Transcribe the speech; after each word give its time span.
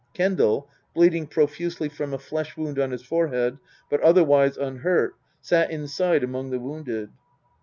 Kendal 0.15 0.67
bleeding 0.95 1.27
profusely 1.27 1.87
from 1.87 2.11
a 2.11 2.17
flesh 2.17 2.57
wound 2.57 2.79
on 2.79 2.89
his 2.89 3.03
forehead, 3.03 3.59
but 3.87 4.01
otherwise 4.01 4.57
unhurt 4.57 5.13
sat 5.41 5.69
inside 5.69 6.23
among 6.23 6.49
the 6.49 6.59
wounded. 6.59 7.11